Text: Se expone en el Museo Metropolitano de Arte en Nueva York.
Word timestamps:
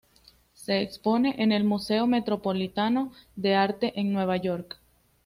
Se 0.55 0.81
expone 0.81 1.35
en 1.43 1.51
el 1.51 1.63
Museo 1.63 2.07
Metropolitano 2.07 3.11
de 3.35 3.53
Arte 3.53 3.99
en 3.99 4.11
Nueva 4.11 4.35
York. 4.37 4.79